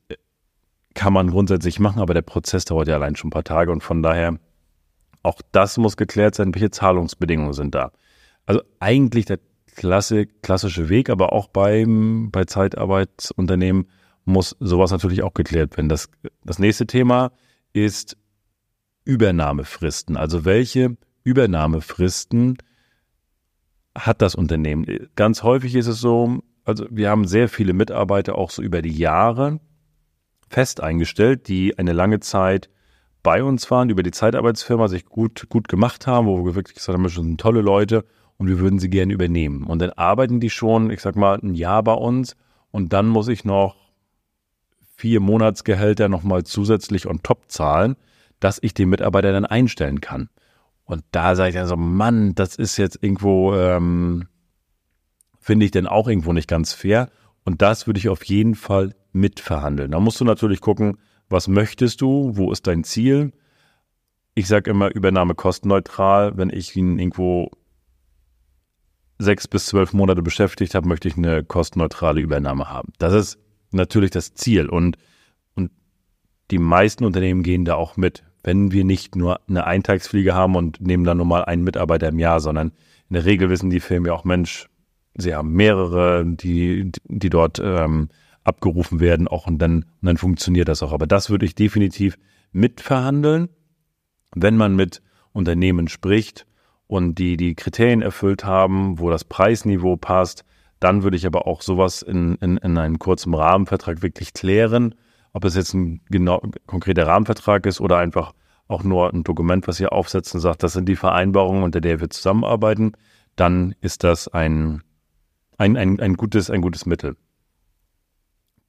kann 0.93 1.11
man 1.11 1.31
grundsätzlich 1.31 1.81
machen, 1.81 1.99
aber 2.01 2.13
der 2.13 2.21
Prozess 2.21 2.63
dauert 2.63 2.87
ja 2.87 2.95
allein 2.95 3.17
schon 3.17 3.27
ein 3.27 3.31
paar 3.31 3.43
Tage 3.43 3.73
und 3.73 3.83
von 3.83 4.01
daher 4.01 4.39
auch 5.21 5.41
das 5.51 5.77
muss 5.77 5.97
geklärt 5.97 6.35
sein, 6.35 6.55
welche 6.55 6.71
Zahlungsbedingungen 6.71 7.51
sind 7.51 7.75
da. 7.75 7.91
Also 8.45 8.61
eigentlich 8.79 9.25
der 9.25 9.39
klasse, 9.75 10.25
klassische 10.25 10.89
Weg, 10.89 11.09
aber 11.09 11.33
auch 11.33 11.47
beim, 11.47 12.29
bei 12.31 12.45
Zeitarbeitsunternehmen 12.45 13.87
muss 14.25 14.55
sowas 14.59 14.91
natürlich 14.91 15.23
auch 15.23 15.33
geklärt 15.33 15.77
werden. 15.77 15.89
Das, 15.89 16.09
das 16.43 16.59
nächste 16.59 16.87
Thema 16.87 17.31
ist 17.73 18.17
Übernahmefristen. 19.03 20.17
Also 20.17 20.45
welche 20.45 20.97
Übernahmefristen 21.23 22.57
hat 23.95 24.21
das 24.21 24.35
Unternehmen? 24.35 24.85
Ganz 25.15 25.43
häufig 25.43 25.75
ist 25.75 25.87
es 25.87 25.99
so, 25.99 26.39
also 26.63 26.85
wir 26.89 27.09
haben 27.09 27.27
sehr 27.27 27.49
viele 27.49 27.73
Mitarbeiter 27.73 28.37
auch 28.37 28.51
so 28.51 28.61
über 28.61 28.81
die 28.81 28.95
Jahre 28.95 29.59
fest 30.49 30.81
eingestellt, 30.81 31.47
die 31.47 31.77
eine 31.77 31.93
lange 31.93 32.19
Zeit 32.19 32.69
bei 33.23 33.43
uns 33.43 33.69
waren, 33.69 33.89
über 33.89 34.03
die 34.03 34.11
Zeitarbeitsfirma 34.11 34.87
sich 34.87 35.05
gut, 35.05 35.47
gut 35.49 35.67
gemacht 35.67 36.07
haben, 36.07 36.27
wo 36.27 36.43
wir 36.45 36.55
wirklich 36.55 36.75
gesagt 36.75 36.97
haben, 36.97 37.03
das 37.03 37.13
sind 37.13 37.39
tolle 37.39 37.61
Leute 37.61 38.05
und 38.41 38.47
wir 38.47 38.57
würden 38.57 38.79
sie 38.79 38.89
gerne 38.89 39.13
übernehmen. 39.13 39.65
Und 39.65 39.83
dann 39.83 39.91
arbeiten 39.91 40.39
die 40.39 40.49
schon, 40.49 40.89
ich 40.89 41.01
sag 41.01 41.15
mal, 41.15 41.37
ein 41.43 41.53
Jahr 41.53 41.83
bei 41.83 41.93
uns 41.93 42.35
und 42.71 42.91
dann 42.91 43.07
muss 43.07 43.27
ich 43.27 43.45
noch 43.45 43.75
vier 44.95 45.19
Monatsgehälter 45.19 46.09
nochmal 46.09 46.43
zusätzlich 46.43 47.05
on 47.05 47.21
top 47.21 47.51
zahlen, 47.51 47.97
dass 48.39 48.57
ich 48.59 48.73
den 48.73 48.89
Mitarbeiter 48.89 49.31
dann 49.31 49.45
einstellen 49.45 50.01
kann. 50.01 50.29
Und 50.85 51.03
da 51.11 51.35
sage 51.35 51.49
ich 51.49 51.55
dann 51.55 51.67
so, 51.67 51.77
Mann, 51.77 52.33
das 52.33 52.55
ist 52.55 52.77
jetzt 52.77 52.97
irgendwo, 53.03 53.53
ähm, 53.53 54.27
finde 55.39 55.65
ich 55.67 55.71
denn 55.71 55.85
auch 55.85 56.07
irgendwo 56.07 56.33
nicht 56.33 56.47
ganz 56.47 56.73
fair. 56.73 57.11
Und 57.43 57.61
das 57.61 57.85
würde 57.85 57.99
ich 57.99 58.09
auf 58.09 58.23
jeden 58.23 58.55
Fall 58.55 58.95
mitverhandeln. 59.11 59.91
Da 59.91 59.99
musst 59.99 60.19
du 60.19 60.25
natürlich 60.25 60.61
gucken, 60.61 60.97
was 61.29 61.47
möchtest 61.47 62.01
du, 62.01 62.31
wo 62.33 62.51
ist 62.51 62.65
dein 62.65 62.83
Ziel. 62.83 63.33
Ich 64.33 64.47
sage 64.47 64.71
immer 64.71 64.89
Übernahme 64.89 65.35
kostenneutral, 65.35 66.37
wenn 66.37 66.49
ich 66.49 66.75
ihn 66.75 66.97
irgendwo 66.97 67.51
sechs 69.21 69.47
bis 69.47 69.67
zwölf 69.67 69.93
Monate 69.93 70.21
beschäftigt 70.21 70.75
habe, 70.75 70.87
möchte 70.87 71.07
ich 71.07 71.17
eine 71.17 71.43
kostenneutrale 71.43 72.21
Übernahme 72.21 72.69
haben. 72.69 72.91
Das 72.97 73.13
ist 73.13 73.39
natürlich 73.71 74.11
das 74.11 74.33
Ziel 74.33 74.67
und, 74.67 74.97
und 75.55 75.71
die 76.49 76.57
meisten 76.57 77.05
Unternehmen 77.05 77.43
gehen 77.43 77.65
da 77.65 77.75
auch 77.75 77.97
mit, 77.97 78.23
wenn 78.43 78.71
wir 78.71 78.83
nicht 78.83 79.15
nur 79.15 79.39
eine 79.47 79.65
Eintagsfliege 79.65 80.33
haben 80.33 80.55
und 80.55 80.81
nehmen 80.81 81.03
dann 81.03 81.17
nur 81.17 81.25
mal 81.25 81.45
einen 81.45 81.63
Mitarbeiter 81.63 82.09
im 82.09 82.19
Jahr, 82.19 82.39
sondern 82.39 82.71
in 83.09 83.13
der 83.13 83.25
Regel 83.25 83.49
wissen 83.49 83.69
die 83.69 83.79
Firmen 83.79 84.07
ja 84.07 84.13
auch, 84.13 84.23
Mensch, 84.23 84.67
sie 85.15 85.35
haben 85.35 85.53
mehrere, 85.53 86.25
die, 86.25 86.91
die 87.05 87.29
dort 87.29 87.61
ähm, 87.63 88.09
abgerufen 88.43 88.99
werden, 88.99 89.27
auch 89.27 89.47
und 89.47 89.59
dann, 89.59 89.75
und 89.75 89.85
dann 90.01 90.17
funktioniert 90.17 90.67
das 90.67 90.81
auch. 90.81 90.93
Aber 90.93 91.05
das 91.05 91.29
würde 91.29 91.45
ich 91.45 91.53
definitiv 91.53 92.17
mitverhandeln, 92.51 93.49
wenn 94.33 94.57
man 94.57 94.75
mit 94.75 95.01
Unternehmen 95.33 95.87
spricht 95.87 96.47
und 96.91 97.15
die 97.19 97.37
die 97.37 97.55
Kriterien 97.55 98.01
erfüllt 98.01 98.43
haben, 98.43 98.99
wo 98.99 99.09
das 99.09 99.23
Preisniveau 99.23 99.95
passt, 99.95 100.43
dann 100.81 101.03
würde 101.03 101.15
ich 101.15 101.25
aber 101.25 101.47
auch 101.47 101.61
sowas 101.61 102.01
in, 102.01 102.35
in, 102.41 102.57
in 102.57 102.77
einem 102.77 102.99
kurzen 102.99 103.33
Rahmenvertrag 103.33 104.01
wirklich 104.01 104.33
klären, 104.33 104.93
ob 105.31 105.45
es 105.45 105.55
jetzt 105.55 105.73
ein 105.73 106.01
genau, 106.09 106.41
konkreter 106.67 107.07
Rahmenvertrag 107.07 107.65
ist 107.65 107.79
oder 107.79 107.97
einfach 107.97 108.33
auch 108.67 108.83
nur 108.83 109.13
ein 109.13 109.23
Dokument, 109.23 109.69
was 109.69 109.79
ihr 109.79 109.93
aufsetzt 109.93 110.35
und 110.35 110.41
sagt, 110.41 110.63
das 110.63 110.73
sind 110.73 110.89
die 110.89 110.97
Vereinbarungen, 110.97 111.63
unter 111.63 111.79
der 111.79 112.01
wir 112.01 112.09
zusammenarbeiten, 112.09 112.91
dann 113.37 113.73
ist 113.79 114.03
das 114.03 114.27
ein, 114.27 114.83
ein, 115.57 115.77
ein, 115.77 115.97
ein, 116.01 116.15
gutes, 116.15 116.49
ein 116.49 116.59
gutes 116.59 116.85
Mittel. 116.85 117.15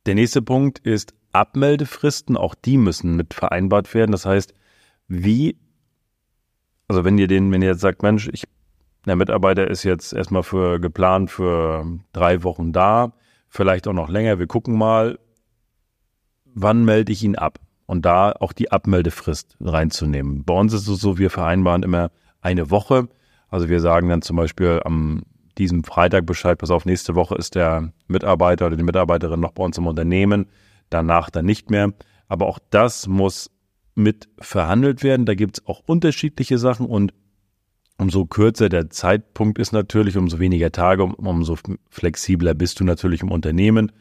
Der 0.06 0.14
nächste 0.14 0.42
Punkt 0.42 0.78
ist 0.78 1.12
Abmeldefristen. 1.32 2.36
Auch 2.36 2.54
die 2.54 2.76
müssen 2.76 3.16
mit 3.16 3.34
vereinbart 3.34 3.92
werden. 3.94 4.12
Das 4.12 4.26
heißt, 4.26 4.54
wie, 5.08 5.56
also 6.92 7.04
wenn 7.06 7.16
ihr 7.16 7.26
den, 7.26 7.50
wenn 7.52 7.62
ihr 7.62 7.70
jetzt 7.70 7.80
sagt, 7.80 8.02
Mensch, 8.02 8.28
ich, 8.30 8.44
der 9.06 9.16
Mitarbeiter 9.16 9.66
ist 9.66 9.82
jetzt 9.82 10.12
erstmal 10.12 10.42
für 10.42 10.78
geplant 10.78 11.30
für 11.30 11.86
drei 12.12 12.42
Wochen 12.42 12.72
da, 12.72 13.14
vielleicht 13.48 13.88
auch 13.88 13.94
noch 13.94 14.10
länger, 14.10 14.38
wir 14.38 14.46
gucken 14.46 14.76
mal, 14.76 15.18
wann 16.54 16.84
melde 16.84 17.10
ich 17.10 17.24
ihn 17.24 17.36
ab? 17.36 17.58
Und 17.86 18.04
da 18.04 18.32
auch 18.32 18.52
die 18.52 18.70
Abmeldefrist 18.70 19.56
reinzunehmen. 19.60 20.44
Bei 20.44 20.52
uns 20.52 20.74
ist 20.74 20.86
es 20.86 21.00
so, 21.00 21.16
wir 21.16 21.30
vereinbaren 21.30 21.82
immer 21.82 22.10
eine 22.42 22.70
Woche. 22.70 23.08
Also 23.48 23.70
wir 23.70 23.80
sagen 23.80 24.10
dann 24.10 24.20
zum 24.20 24.36
Beispiel 24.36 24.82
am 24.84 25.22
diesem 25.56 25.84
Freitag 25.84 26.26
Bescheid, 26.26 26.58
pass 26.58 26.70
auf, 26.70 26.84
nächste 26.84 27.14
Woche 27.14 27.36
ist 27.36 27.54
der 27.54 27.90
Mitarbeiter 28.06 28.66
oder 28.66 28.76
die 28.76 28.82
Mitarbeiterin 28.82 29.40
noch 29.40 29.52
bei 29.52 29.64
uns 29.64 29.78
im 29.78 29.86
Unternehmen, 29.86 30.46
danach 30.90 31.30
dann 31.30 31.46
nicht 31.46 31.70
mehr. 31.70 31.92
Aber 32.28 32.46
auch 32.46 32.58
das 32.68 33.06
muss 33.06 33.50
mit 33.94 34.28
verhandelt 34.38 35.02
werden. 35.02 35.26
Da 35.26 35.34
gibt 35.34 35.58
es 35.58 35.66
auch 35.66 35.82
unterschiedliche 35.86 36.58
Sachen 36.58 36.86
und 36.86 37.12
umso 37.98 38.26
kürzer 38.26 38.68
der 38.68 38.90
Zeitpunkt 38.90 39.58
ist 39.58 39.72
natürlich, 39.72 40.16
umso 40.16 40.38
weniger 40.38 40.72
Tage, 40.72 41.04
umso 41.04 41.56
flexibler 41.88 42.54
bist 42.54 42.80
du 42.80 42.84
natürlich 42.84 43.22
im 43.22 43.30
Unternehmen. 43.30 43.92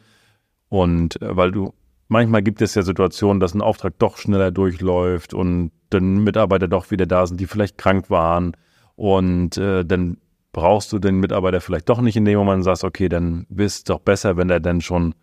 Und 0.69 1.21
äh, 1.21 1.35
weil 1.35 1.51
du 1.51 1.73
manchmal 2.07 2.41
gibt 2.41 2.61
es 2.61 2.75
ja 2.75 2.81
Situationen, 2.81 3.39
dass 3.39 3.53
ein 3.53 3.61
Auftrag 3.61 3.97
doch 3.99 4.17
schneller 4.17 4.51
durchläuft 4.51 5.33
und 5.33 5.71
dann 5.89 6.23
Mitarbeiter 6.23 6.67
doch 6.67 6.91
wieder 6.91 7.05
da 7.05 7.27
sind, 7.27 7.39
die 7.39 7.47
vielleicht 7.47 7.77
krank 7.77 8.09
waren. 8.09 8.55
Und 8.95 9.57
äh, 9.57 9.85
dann 9.85 10.17
brauchst 10.51 10.91
du 10.91 10.99
den 10.99 11.19
Mitarbeiter 11.19 11.61
vielleicht 11.61 11.89
doch 11.89 12.01
nicht 12.01 12.17
in 12.17 12.25
dem 12.25 12.37
Moment 12.37 12.57
und 12.57 12.63
sagst, 12.63 12.83
okay, 12.83 13.09
dann 13.09 13.45
bist 13.49 13.89
doch 13.89 13.99
besser, 13.99 14.37
wenn 14.37 14.49
er 14.49 14.59
dann 14.59 14.81
schon 14.81 15.15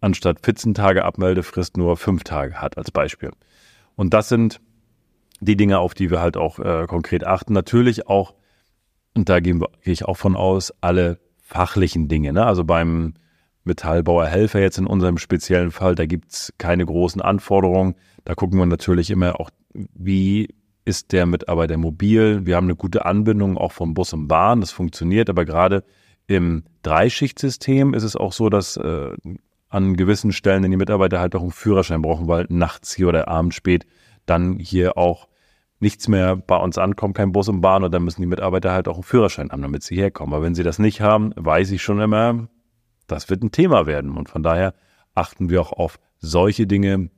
anstatt 0.00 0.38
14 0.44 0.74
Tage 0.74 1.04
Abmeldefrist 1.04 1.76
nur 1.76 1.96
fünf 1.96 2.24
Tage 2.24 2.54
hat, 2.60 2.78
als 2.78 2.90
Beispiel. 2.90 3.30
Und 3.98 4.14
das 4.14 4.28
sind 4.28 4.60
die 5.40 5.56
Dinge, 5.56 5.80
auf 5.80 5.92
die 5.92 6.08
wir 6.08 6.20
halt 6.20 6.36
auch 6.36 6.60
äh, 6.60 6.86
konkret 6.86 7.26
achten. 7.26 7.52
Natürlich 7.52 8.06
auch, 8.06 8.32
und 9.16 9.28
da 9.28 9.40
gehe 9.40 9.58
ich 9.82 10.04
auch 10.04 10.16
von 10.16 10.36
aus, 10.36 10.72
alle 10.80 11.18
fachlichen 11.42 12.06
Dinge. 12.06 12.32
Ne? 12.32 12.46
Also 12.46 12.62
beim 12.62 13.14
Metallbauer 13.64 14.26
Helfer 14.26 14.60
jetzt 14.60 14.78
in 14.78 14.86
unserem 14.86 15.18
speziellen 15.18 15.72
Fall, 15.72 15.96
da 15.96 16.06
gibt's 16.06 16.54
keine 16.58 16.86
großen 16.86 17.20
Anforderungen. 17.20 17.96
Da 18.24 18.36
gucken 18.36 18.60
wir 18.60 18.66
natürlich 18.66 19.10
immer 19.10 19.40
auch, 19.40 19.50
wie 19.74 20.54
ist 20.84 21.10
der 21.10 21.26
Mitarbeiter 21.26 21.76
mobil. 21.76 22.46
Wir 22.46 22.54
haben 22.54 22.66
eine 22.66 22.76
gute 22.76 23.04
Anbindung 23.04 23.58
auch 23.58 23.72
von 23.72 23.94
Bus 23.94 24.12
und 24.12 24.28
Bahn, 24.28 24.60
das 24.60 24.70
funktioniert, 24.70 25.28
aber 25.28 25.44
gerade 25.44 25.82
im 26.28 26.62
Dreischichtsystem 26.84 27.94
ist 27.94 28.04
es 28.04 28.14
auch 28.14 28.32
so, 28.32 28.48
dass 28.48 28.76
äh, 28.76 29.10
an 29.68 29.96
gewissen 29.96 30.32
Stellen 30.32 30.68
die 30.70 30.76
Mitarbeiter 30.76 31.20
halt 31.20 31.34
auch 31.34 31.42
einen 31.42 31.50
Führerschein 31.50 32.02
brauchen, 32.02 32.28
weil 32.28 32.46
nachts 32.48 32.94
hier 32.94 33.08
oder 33.08 33.28
abends 33.28 33.56
spät 33.56 33.86
dann 34.26 34.58
hier 34.58 34.96
auch 34.96 35.28
nichts 35.80 36.08
mehr 36.08 36.36
bei 36.36 36.56
uns 36.56 36.78
ankommt, 36.78 37.16
kein 37.16 37.32
Bus 37.32 37.48
und 37.48 37.60
Bahn 37.60 37.84
und 37.84 37.92
dann 37.92 38.02
müssen 38.02 38.20
die 38.20 38.26
Mitarbeiter 38.26 38.72
halt 38.72 38.88
auch 38.88 38.94
einen 38.94 39.02
Führerschein 39.02 39.50
haben, 39.50 39.62
damit 39.62 39.82
sie 39.82 39.96
herkommen. 39.96 40.34
Aber 40.34 40.42
wenn 40.42 40.54
sie 40.54 40.64
das 40.64 40.78
nicht 40.78 41.00
haben, 41.00 41.32
weiß 41.36 41.70
ich 41.70 41.82
schon 41.82 42.00
immer, 42.00 42.48
das 43.06 43.30
wird 43.30 43.42
ein 43.42 43.52
Thema 43.52 43.86
werden. 43.86 44.16
Und 44.16 44.28
von 44.28 44.42
daher 44.42 44.74
achten 45.14 45.50
wir 45.50 45.60
auch 45.60 45.72
auf 45.72 45.98
solche 46.18 46.66
Dinge 46.66 47.10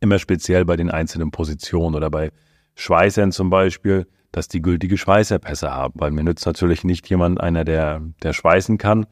immer 0.00 0.18
speziell 0.18 0.64
bei 0.64 0.76
den 0.76 0.90
einzelnen 0.90 1.30
Positionen 1.30 1.94
oder 1.94 2.10
bei 2.10 2.30
Schweißern 2.74 3.32
zum 3.32 3.50
Beispiel, 3.50 4.06
dass 4.32 4.48
die 4.48 4.62
gültige 4.62 4.98
Schweißerpässe 4.98 5.70
haben, 5.70 5.94
weil 5.96 6.10
mir 6.10 6.24
nützt 6.24 6.46
natürlich 6.46 6.84
nicht 6.84 7.08
jemand 7.08 7.40
einer, 7.40 7.64
der, 7.64 8.02
der 8.22 8.32
schweißen 8.32 8.78
kann 8.78 9.06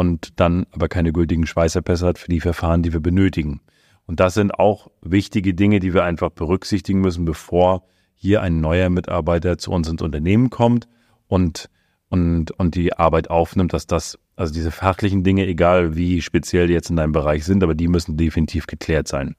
und 0.00 0.40
dann 0.40 0.64
aber 0.70 0.88
keine 0.88 1.12
gültigen 1.12 1.46
Schweißerpässe 1.46 2.06
hat 2.06 2.18
für 2.18 2.30
die 2.30 2.40
Verfahren, 2.40 2.82
die 2.82 2.94
wir 2.94 3.00
benötigen. 3.00 3.60
Und 4.06 4.18
das 4.18 4.32
sind 4.32 4.58
auch 4.58 4.90
wichtige 5.02 5.52
Dinge, 5.52 5.78
die 5.78 5.92
wir 5.92 6.04
einfach 6.04 6.30
berücksichtigen 6.30 7.02
müssen, 7.02 7.26
bevor 7.26 7.82
hier 8.14 8.40
ein 8.40 8.62
neuer 8.62 8.88
Mitarbeiter 8.88 9.58
zu 9.58 9.70
uns 9.72 9.90
ins 9.90 10.00
Unternehmen 10.00 10.48
kommt 10.48 10.88
und, 11.28 11.68
und, 12.08 12.50
und 12.52 12.76
die 12.76 12.94
Arbeit 12.94 13.28
aufnimmt, 13.28 13.74
dass 13.74 13.86
das, 13.86 14.18
also 14.36 14.54
diese 14.54 14.70
fachlichen 14.70 15.22
Dinge, 15.22 15.46
egal 15.46 15.96
wie 15.96 16.22
speziell 16.22 16.68
die 16.68 16.72
jetzt 16.72 16.88
in 16.88 16.96
deinem 16.96 17.12
Bereich 17.12 17.44
sind, 17.44 17.62
aber 17.62 17.74
die 17.74 17.88
müssen 17.88 18.16
definitiv 18.16 18.66
geklärt 18.66 19.06
sein, 19.06 19.36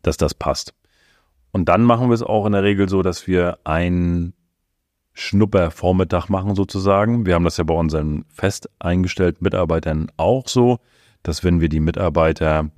dass 0.00 0.16
das 0.16 0.32
passt. 0.32 0.72
Und 1.50 1.68
dann 1.68 1.82
machen 1.82 2.08
wir 2.08 2.14
es 2.14 2.22
auch 2.22 2.46
in 2.46 2.52
der 2.52 2.62
Regel 2.62 2.88
so, 2.88 3.02
dass 3.02 3.26
wir 3.26 3.58
einen 3.64 4.32
Schnuppervormittag 5.18 6.28
machen 6.28 6.54
sozusagen. 6.54 7.26
Wir 7.26 7.34
haben 7.34 7.42
das 7.42 7.56
ja 7.56 7.64
bei 7.64 7.74
unseren 7.74 8.24
fest 8.32 8.70
eingestellten 8.78 9.42
Mitarbeitern 9.42 10.12
auch 10.16 10.46
so, 10.46 10.78
dass 11.24 11.42
wenn 11.42 11.60
wir 11.60 11.68
die 11.68 11.80
Mitarbeiter, 11.80 12.70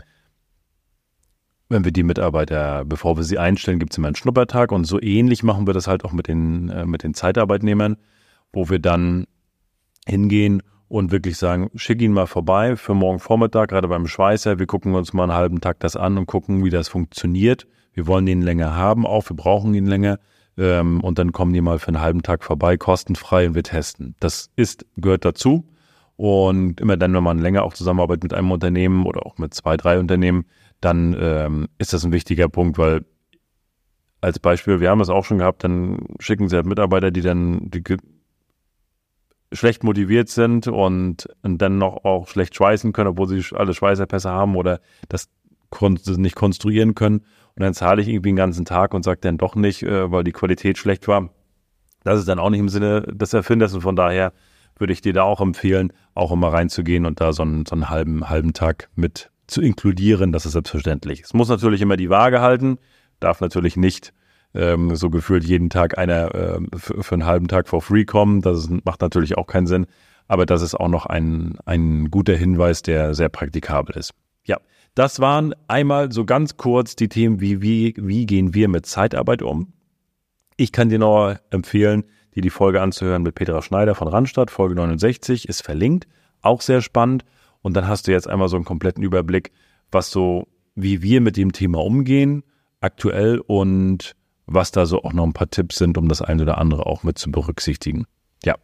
wenn 1.69 1.85
wir 1.85 1.93
die 1.93 2.03
Mitarbeiter, 2.03 2.87
bevor 2.87 3.19
wir 3.19 3.25
sie 3.25 3.39
einstellen, 3.39 3.79
gibt 3.79 3.93
es 3.93 3.99
immer 3.99 4.09
einen 4.09 4.17
Schnuppertag 4.17 4.73
und 4.73 4.85
so 4.85 4.99
ähnlich 5.03 5.43
machen 5.43 5.67
wir 5.67 5.75
das 5.75 5.87
halt 5.87 6.03
auch 6.03 6.13
mit 6.13 6.29
den, 6.29 6.71
äh, 6.71 6.87
mit 6.87 7.03
den 7.03 7.13
Zeitarbeitnehmern, 7.13 7.99
wo 8.55 8.71
wir 8.71 8.79
dann 8.79 9.27
hingehen 10.07 10.63
und 10.89 11.13
wirklich 11.13 11.37
sagen, 11.37 11.71
schick 11.75 12.01
ihn 12.01 12.15
mal 12.15 12.27
vorbei 12.27 12.75
für 12.75 12.95
morgen 12.95 13.19
Vormittag, 13.19 13.69
gerade 13.69 13.87
beim 13.87 14.07
Schweißer. 14.07 14.59
Wir 14.59 14.67
gucken 14.67 14.95
uns 14.95 15.13
mal 15.13 15.25
einen 15.25 15.35
halben 15.35 15.61
Tag 15.61 15.79
das 15.81 15.95
an 15.95 16.17
und 16.17 16.25
gucken, 16.25 16.65
wie 16.65 16.71
das 16.71 16.89
funktioniert. 16.89 17.67
Wir 17.93 18.07
wollen 18.07 18.27
ihn 18.27 18.41
länger 18.41 18.75
haben, 18.77 19.05
auch 19.05 19.29
wir 19.29 19.37
brauchen 19.37 19.75
ihn 19.75 19.87
länger. 19.87 20.19
Ähm, 20.57 21.01
und 21.01 21.19
dann 21.19 21.33
kommen 21.33 21.53
die 21.53 21.61
mal 21.61 21.79
für 21.79 21.89
einen 21.89 22.01
halben 22.01 22.23
Tag 22.23 22.45
vorbei, 22.45 22.77
kostenfrei 22.77 23.47
und 23.47 23.55
wir 23.55 23.63
testen. 23.63 24.15
Das 24.21 24.51
ist, 24.57 24.87
gehört 24.97 25.25
dazu. 25.25 25.67
Und 26.17 26.81
immer 26.81 26.97
dann, 26.97 27.15
wenn 27.15 27.23
man 27.23 27.39
länger 27.39 27.63
auch 27.63 27.73
zusammenarbeitet 27.73 28.25
mit 28.25 28.35
einem 28.35 28.51
Unternehmen 28.51 29.07
oder 29.07 29.25
auch 29.25 29.39
mit 29.39 29.55
zwei, 29.55 29.77
drei 29.77 29.99
Unternehmen, 29.99 30.45
dann 30.81 31.17
ähm, 31.19 31.69
ist 31.79 31.93
das 31.93 32.05
ein 32.05 32.13
wichtiger 32.13 32.49
Punkt, 32.49 32.77
weil 32.77 33.05
als 34.21 34.39
Beispiel, 34.39 34.81
wir 34.81 34.91
haben 34.91 35.01
es 35.01 35.09
auch 35.09 35.25
schon 35.25 35.39
gehabt, 35.39 35.65
dann 35.65 35.99
schicken 36.19 36.49
sie 36.49 36.57
halt 36.57 36.67
Mitarbeiter, 36.67 37.11
die 37.11 37.23
dann 37.23 37.71
die 37.71 37.83
schlecht 39.53 39.83
motiviert 39.83 40.29
sind 40.29 40.69
und, 40.69 41.29
und 41.43 41.59
dann 41.59 41.79
noch 41.79 42.05
auch 42.05 42.29
schlecht 42.29 42.55
schweißen 42.55 42.93
können, 42.93 43.09
obwohl 43.09 43.29
sie 43.29 43.57
alle 43.57 43.75
Schweißerpässe 43.75 44.31
haben 44.31 44.57
oder 44.57 44.81
das 45.09 45.29
nicht 46.19 46.37
konstruieren 46.37 46.95
können 46.95 47.25
und 47.61 47.65
dann 47.65 47.75
zahle 47.75 48.01
ich 48.01 48.09
irgendwie 48.09 48.31
den 48.31 48.37
ganzen 48.37 48.65
Tag 48.65 48.95
und 48.95 49.03
sage 49.03 49.21
dann 49.21 49.37
doch 49.37 49.55
nicht, 49.55 49.83
äh, 49.83 50.11
weil 50.11 50.25
die 50.25 50.33
Qualität 50.33 50.79
schlecht 50.79 51.07
war. 51.09 51.29
Das 52.05 52.19
ist 52.19 52.27
dann 52.27 52.39
auch 52.39 52.49
nicht 52.49 52.61
im 52.61 52.71
Sinne 52.71 53.03
des 53.03 53.35
Erfinders 53.35 53.75
und 53.75 53.83
von 53.83 53.97
daher 53.97 54.33
würde 54.79 54.95
ich 54.95 55.03
dir 55.03 55.13
da 55.13 55.25
auch 55.25 55.43
empfehlen, 55.43 55.93
auch 56.15 56.33
immer 56.33 56.55
reinzugehen 56.55 57.05
und 57.05 57.21
da 57.21 57.35
so 57.35 57.43
einen, 57.43 57.67
so 57.67 57.75
einen 57.75 57.91
halben, 57.91 58.31
halben 58.31 58.55
Tag 58.55 58.89
mit 58.95 59.31
zu 59.47 59.61
inkludieren. 59.61 60.33
Das 60.33 60.47
ist 60.47 60.53
selbstverständlich. 60.53 61.21
Es 61.21 61.35
muss 61.35 61.51
natürlich 61.51 61.83
immer 61.83 61.99
die 61.99 62.09
Waage 62.09 62.41
halten, 62.41 62.79
darf 63.21 63.43
natürlich 63.43 63.77
nicht 63.77 64.15
ähm, 64.55 64.97
so 64.97 65.11
gefühlt 65.11 65.45
jeden 65.45 65.69
Tag 65.69 65.99
einer 65.99 66.35
äh, 66.35 66.61
für, 66.79 67.03
für 67.03 67.15
einen 67.15 67.27
halben 67.27 67.49
Tag 67.49 67.69
for 67.69 67.83
free 67.83 68.07
kommen. 68.07 68.41
Das 68.41 68.57
ist, 68.57 68.71
macht 68.87 69.03
natürlich 69.03 69.37
auch 69.37 69.47
keinen 69.47 69.67
Sinn. 69.67 69.87
Aber 70.29 70.47
das 70.47 70.63
ist 70.63 70.77
auch 70.77 70.89
noch 70.89 71.05
ein, 71.05 71.59
ein 71.67 72.11
guter 72.11 72.37
Hinweis, 72.37 72.81
der 72.81 73.13
sehr 73.13 73.29
praktikabel 73.29 73.99
ist. 73.99 74.15
Ja, 74.45 74.59
das 74.95 75.21
waren 75.21 75.55
einmal 75.69 76.13
so 76.13 76.25
ganz 76.25 76.57
kurz 76.57 76.97
die 76.97 77.09
Themen, 77.09 77.41
wie, 77.41 77.63
wie, 77.63 77.95
wie 77.97 78.27
gehen 78.27 78.55
wir 78.55 78.69
mit 78.69 78.87
Zeitarbeit 78.87 79.43
um. 79.43 79.73
Ich 80.57 80.73
kann 80.73 80.89
dir 80.89 80.99
noch 80.99 81.37
empfehlen, 81.51 82.05
dir 82.35 82.43
die 82.43 82.51
Folge 82.51 82.83
anzuhören 82.83 83.23
mit 83.23 83.35
Petra 83.35 83.63
Schneider 83.63 83.95
von 83.95 84.09
Randstadt, 84.09 84.51
Folge 84.51 84.75
69, 84.75 85.49
ist 85.49 85.63
verlinkt, 85.63 86.07
auch 86.43 86.61
sehr 86.61 86.83
spannend. 86.83 87.25
Und 87.63 87.75
dann 87.77 87.87
hast 87.89 88.07
du 88.07 88.13
jetzt 88.13 88.29
einmal 88.29 88.49
so 88.49 88.57
einen 88.57 88.65
kompletten 88.65 89.03
Überblick, 89.03 89.53
was 89.91 90.11
so, 90.11 90.49
wie 90.75 91.03
wir 91.03 91.21
mit 91.21 91.37
dem 91.37 91.53
Thema 91.53 91.83
umgehen, 91.83 92.43
aktuell 92.81 93.39
und 93.39 94.15
was 94.47 94.73
da 94.73 94.87
so 94.87 95.03
auch 95.03 95.13
noch 95.13 95.25
ein 95.25 95.33
paar 95.33 95.51
Tipps 95.51 95.77
sind, 95.77 95.97
um 95.97 96.09
das 96.09 96.23
eine 96.23 96.43
oder 96.43 96.59
andere 96.59 96.87
auch 96.87 97.03
mit 97.03 97.19
zu 97.19 97.31
berücksichtigen. 97.31 98.07
Ja, 98.45 98.57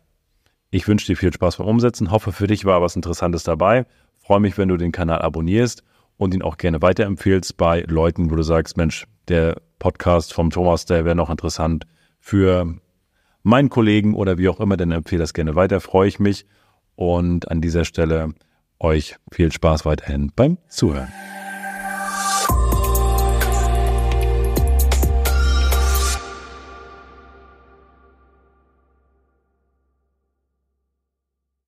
Ich 0.70 0.88
wünsche 0.88 1.06
dir 1.06 1.16
viel 1.16 1.32
Spaß 1.32 1.56
beim 1.56 1.66
Umsetzen. 1.66 2.10
Hoffe, 2.10 2.32
für 2.32 2.46
dich 2.46 2.64
war 2.64 2.82
was 2.82 2.96
Interessantes 2.96 3.44
dabei. 3.44 3.86
Freue 4.26 4.40
mich, 4.40 4.58
wenn 4.58 4.68
du 4.68 4.76
den 4.76 4.90
Kanal 4.90 5.22
abonnierst 5.22 5.84
und 6.16 6.34
ihn 6.34 6.42
auch 6.42 6.56
gerne 6.56 6.82
weiterempfehlst 6.82 7.56
bei 7.56 7.84
Leuten, 7.86 8.28
wo 8.28 8.34
du 8.34 8.42
sagst, 8.42 8.76
Mensch, 8.76 9.06
der 9.28 9.62
Podcast 9.78 10.34
vom 10.34 10.50
Thomas, 10.50 10.84
der 10.84 11.04
wäre 11.04 11.14
noch 11.14 11.30
interessant 11.30 11.86
für 12.18 12.74
meinen 13.44 13.70
Kollegen 13.70 14.14
oder 14.14 14.36
wie 14.36 14.48
auch 14.48 14.58
immer, 14.58 14.76
dann 14.76 14.90
empfehle 14.90 15.20
das 15.20 15.32
gerne 15.32 15.54
weiter. 15.54 15.78
Freue 15.78 16.08
ich 16.08 16.18
mich. 16.18 16.44
Und 16.96 17.48
an 17.52 17.60
dieser 17.60 17.84
Stelle 17.84 18.34
euch 18.80 19.14
viel 19.30 19.52
Spaß 19.52 19.84
weiterhin 19.84 20.32
beim 20.34 20.58
Zuhören. 20.66 21.12